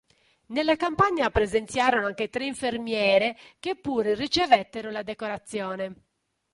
Nella 0.47 0.75
campagna 0.77 1.29
presenziarono 1.29 2.07
anche 2.07 2.31
tre 2.31 2.47
infermiere 2.47 3.37
che 3.59 3.75
pure 3.75 4.15
ricevettero 4.15 4.89
la 4.89 5.03
decorazione. 5.03 5.93